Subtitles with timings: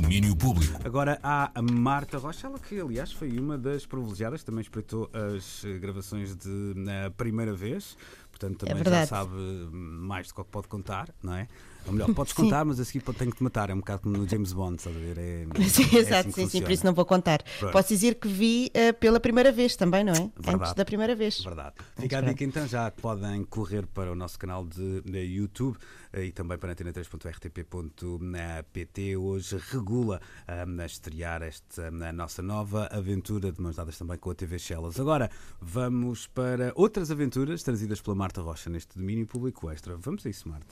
[0.00, 0.78] Domínio Público.
[0.84, 5.64] Agora há a Marta Rocha, ela que aliás foi uma das privilegiadas, também espreitou as
[5.80, 7.96] gravações de na primeira vez,
[8.36, 9.32] portanto também já sabe
[9.72, 11.48] mais do que pode contar, não é?
[11.86, 13.70] Ou melhor, podes contar, mas a seguir tenho que te matar.
[13.70, 15.18] É um bocado como no James Bond, estás a ver?
[15.18, 17.42] É, sim, é exato, assim sim, sim, por isso não vou contar.
[17.58, 17.72] Pronto.
[17.72, 20.30] Posso dizer que vi uh, pela primeira vez também, não é?
[20.36, 20.56] Verdade.
[20.56, 21.40] Antes da primeira vez.
[21.40, 21.74] Verdade.
[21.98, 25.76] Fica a dica então, já podem correr para o nosso canal de, de YouTube
[26.12, 29.16] uh, e também para antena3.rtp.pt.
[29.16, 30.20] Hoje regula
[30.68, 34.58] um, a estrear esta a nossa nova aventura de mãos dadas também com a TV
[34.58, 34.98] Shellas.
[34.98, 39.96] Agora vamos para outras aventuras trazidas pela Marta Rocha neste domínio público extra.
[39.96, 40.66] Vamos a isso, Marta.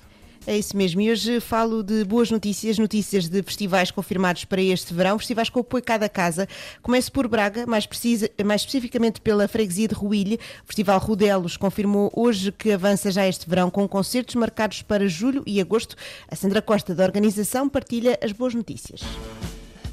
[0.44, 1.00] É isso mesmo.
[1.00, 5.60] E hoje falo de boas notícias, notícias de festivais confirmados para este verão, festivais com
[5.60, 6.48] apoio cada casa.
[6.82, 10.34] Começo por Braga, mais, precisa, mais especificamente pela freguesia de Ruilhe.
[10.64, 15.44] O Festival Rodelos confirmou hoje que avança já este verão com concertos marcados para julho
[15.46, 15.94] e agosto.
[16.28, 19.00] A Sandra Costa, da organização, partilha as boas notícias.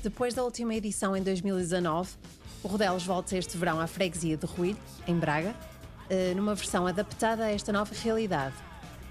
[0.02, 2.10] Depois da última edição em 2019,
[2.64, 5.56] o Rodelos volta este verão à freguesia de Ruilhe, em Braga,
[6.36, 8.56] numa versão adaptada a esta nova realidade.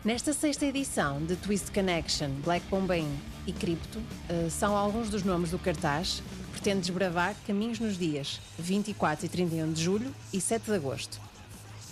[0.02, 3.06] Nesta sexta edição de Twist Connection, Black Bombay
[3.46, 8.40] e Crypto, eh, são alguns dos nomes do cartaz que pretende desbravar caminhos nos dias
[8.58, 11.20] 24 e 31 de julho e 7 de agosto.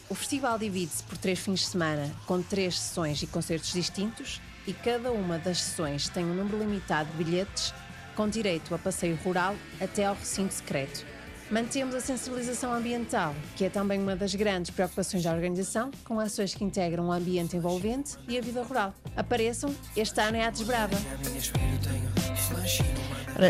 [0.09, 4.73] O festival divide-se por três fins de semana, com três sessões e concertos distintos, e
[4.73, 7.75] cada uma das sessões tem um número limitado de bilhetes,
[8.17, 11.05] com direito a passeio rural até ao recinto secreto.
[11.51, 16.55] Mantemos a sensibilização ambiental, que é também uma das grandes preocupações da organização, com ações
[16.55, 18.93] que integram o ambiente envolvente e a vida rural.
[19.17, 20.95] Apareçam, este ano é a Desbrava.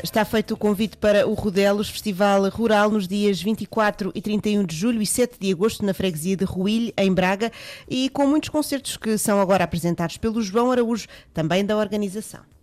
[0.05, 4.77] Está feito o convite para o Rodelos Festival Rural nos dias 24 e 31 de
[4.77, 7.51] julho e 7 de agosto na freguesia de Ruilhe, em Braga,
[7.89, 12.58] e com muitos concertos que são agora apresentados pelo João Araújo, também da organização.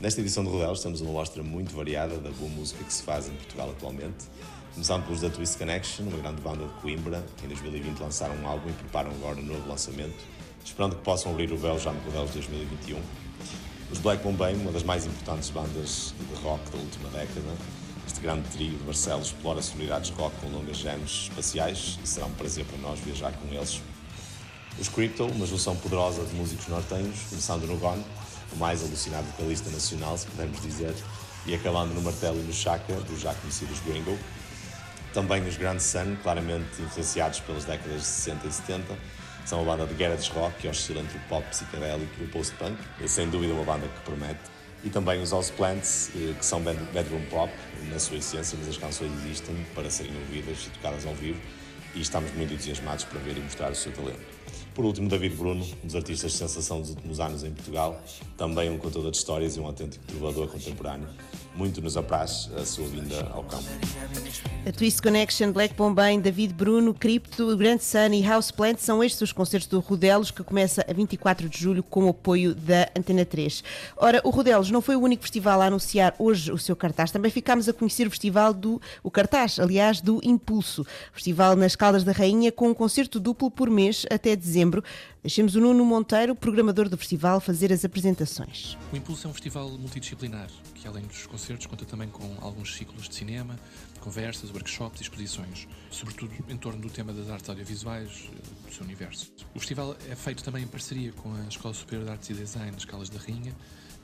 [0.00, 3.26] Nesta edição de Rodelos temos uma mostra muito variada da boa música que se faz
[3.26, 4.26] em Portugal atualmente.
[4.72, 8.46] Começando pelos da Twist Connection, uma grande banda de Coimbra, que em 2020 lançaram um
[8.46, 10.14] álbum e preparam agora um novo lançamento,
[10.64, 13.02] esperando que possam abrir o véu já no Rodelos 2021.
[13.90, 17.56] Os Black Bombay, uma das mais importantes bandas de rock da última década.
[18.06, 22.34] Este grande trio de Marcelo explora sonoridades rock com longas jams espaciais e será um
[22.34, 23.82] prazer para nós viajar com eles.
[24.78, 28.04] Os Crypto, uma junção poderosa de músicos nortenhos, começando no Gone,
[28.52, 30.94] o mais alucinado vocalista nacional, se pudermos dizer,
[31.46, 34.18] e acabando no martelo e no chaka, dos já conhecidos Gringo.
[35.12, 38.98] Também os Grand Sun, claramente influenciados pelas décadas de 60 e 70,
[39.46, 42.76] são uma banda de garage rock que oscila entre o pop psicadélico e o post-punk,
[43.02, 44.40] é sem dúvida uma banda que promete.
[44.84, 47.52] E também os House Plants, eh, que são bedroom pop
[47.90, 51.40] na sua essência, mas as canções existem para serem ouvidas e tocadas ao vivo,
[51.94, 54.37] e estamos muito entusiasmados para ver e mostrar o seu talento.
[54.74, 58.00] Por último, David Bruno, um dos artistas de sensação dos últimos anos em Portugal,
[58.36, 61.08] também um contador de histórias e um autêntico trovador contemporâneo.
[61.54, 63.64] Muito nos apraz a sua vinda ao campo.
[64.64, 69.22] A Twist Connection, Black Bombay, David Bruno, Crypto, Grand Sun e House Plant são estes
[69.22, 73.24] os concertos do Rodelos, que começa a 24 de julho com o apoio da Antena
[73.24, 73.64] 3.
[73.96, 77.30] Ora, o Rodelos não foi o único festival a anunciar hoje o seu cartaz, também
[77.30, 80.86] ficámos a conhecer o festival do, o cartaz, aliás, do Impulso.
[81.12, 84.82] Festival nas Caldas da Rainha com um concerto duplo por mês até dezembro.
[85.22, 88.78] Deixemos o Nuno Monteiro, programador do festival, fazer as apresentações.
[88.92, 93.08] O Impulso é um festival multidisciplinar, que além dos concertos conta também com alguns ciclos
[93.08, 93.58] de cinema,
[94.00, 98.30] conversas, workshops e exposições, sobretudo em torno do tema das artes audiovisuais,
[98.66, 99.32] do seu universo.
[99.54, 102.70] O festival é feito também em parceria com a Escola Superior de Artes e Design,
[102.72, 103.54] das Calas da Rainha,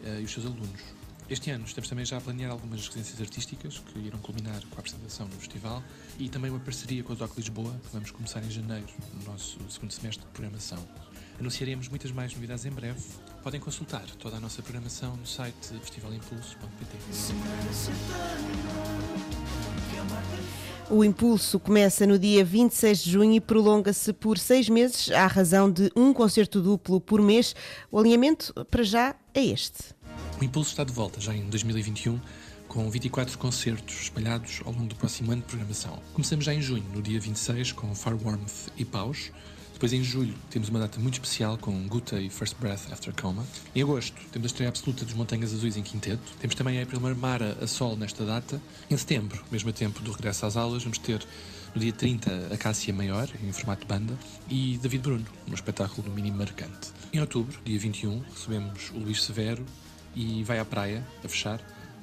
[0.04, 0.80] eh, e os seus alunos.
[1.28, 4.78] Este ano estamos também já a planear algumas residências artísticas que irão culminar com a
[4.78, 5.82] apresentação no festival
[6.18, 9.58] e também uma parceria com a DOC Lisboa, que vamos começar em janeiro, no nosso
[9.70, 10.78] segundo semestre de programação.
[11.40, 13.00] Anunciaremos muitas mais novidades em breve.
[13.42, 16.98] Podem consultar toda a nossa programação no site festivalimpulso.pt.
[20.90, 25.72] O impulso começa no dia 26 de junho e prolonga-se por seis meses, à razão
[25.72, 27.56] de um concerto duplo por mês.
[27.90, 29.94] O alinhamento, para já, é este.
[30.44, 32.20] O Impulso está de volta já em 2021
[32.68, 35.98] com 24 concertos espalhados ao longo do próximo ano de programação.
[36.12, 39.32] Começamos já em junho, no dia 26, com Far Warmth e Paus.
[39.72, 43.42] Depois, em julho, temos uma data muito especial com Guta e First Breath After Coma.
[43.74, 46.30] Em agosto, temos a estreia absoluta dos Montanhas Azuis em quinteto.
[46.38, 48.60] Temos também a April Marmara a sol nesta data.
[48.90, 51.26] Em setembro, mesmo a tempo do regresso às aulas, vamos ter
[51.74, 54.12] no dia 30 a Cássia Maior, em formato de banda,
[54.50, 56.92] e David Bruno, no espetáculo no mínimo marcante.
[57.14, 59.64] Em outubro, dia 21, recebemos o Luís Severo,
[60.14, 61.60] e vai à praia, a fechar,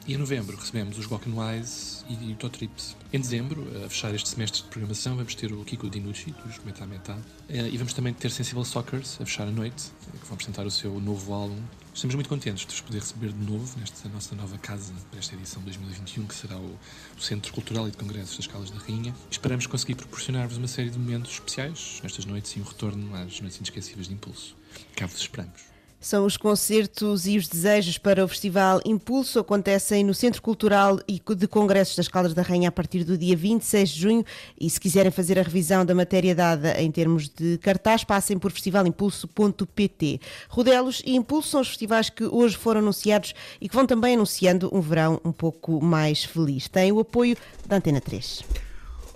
[0.07, 2.95] E em novembro recebemos os Walking Wise e o Totrips.
[3.13, 6.87] Em dezembro, a fechar este semestre de programação, vamos ter o Kiko Dinucci, dos Meta
[6.87, 7.15] Meta.
[7.47, 10.71] Eh, e vamos também ter Sensible Sockers a fechar a noite, que vão apresentar o
[10.71, 11.61] seu novo álbum.
[11.93, 15.35] Estamos muito contentes de vos poder receber de novo nesta nossa nova casa, para esta
[15.35, 16.79] edição 2021, que será o,
[17.19, 19.13] Centro Cultural e de Congressos das Calas da Rainha.
[19.29, 23.57] Esperamos conseguir proporcionar-vos uma série de momentos especiais nestas noites e um retorno às noites
[23.57, 24.55] inesquecíveis de impulso.
[24.95, 25.61] Cá vos esperamos.
[26.01, 29.38] São os concertos e os desejos para o Festival Impulso.
[29.38, 33.38] Acontecem no Centro Cultural e de Congressos das Caldas da Rainha a partir do dia
[33.38, 34.25] 26 de junho.
[34.59, 38.51] E se quiserem fazer a revisão da matéria dada em termos de cartaz, passem por
[38.51, 40.19] festivalimpulso.pt.
[40.50, 44.75] Rodelos e Impulso são os festivais que hoje foram anunciados e que vão também anunciando
[44.75, 46.68] um verão um pouco mais feliz.
[46.68, 47.38] Têm o apoio
[47.68, 48.70] da Antena 3.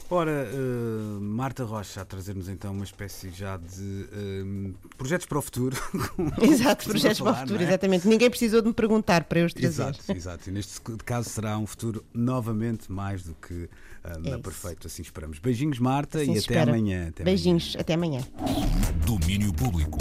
[0.10, 5.42] Ora, uh, Marta Rocha a trazer-nos então uma espécie já de uh, projetos para o
[5.42, 5.76] futuro.
[6.42, 7.68] Exato, projetos falar, para o futuro, é?
[7.68, 8.08] exatamente.
[8.08, 9.68] Ninguém precisou de me perguntar para eu os trazer.
[9.68, 10.50] Exato, exato.
[10.50, 13.70] E neste caso será um futuro novamente mais do que uh,
[14.26, 15.40] é perfeito, assim esperamos.
[15.40, 17.82] Beijinhos, Marta, assim e até amanhã, até Beijinhos, amanhã.
[17.82, 18.22] até amanhã.
[19.06, 19.98] Domínio Público.